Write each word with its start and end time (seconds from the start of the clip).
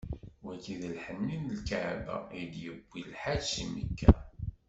Wagi 0.45 0.75
d 0.81 0.83
lḥenni 0.95 1.37
n 1.41 1.51
Lkeɛba, 1.57 2.17
i 2.39 2.43
d-yewwi 2.51 3.01
lḥaǧ 3.13 3.41
si 3.51 3.65
Mekka. 3.73 4.13